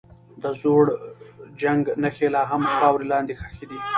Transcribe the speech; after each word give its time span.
د 0.41 0.43
زوړ 0.61 0.85
جنګ 1.61 1.83
نښې 2.01 2.27
لا 2.35 2.43
هم 2.51 2.63
خاورو 2.75 3.09
لاندې 3.11 3.33
ښخي 3.41 3.65
دي. 3.71 3.79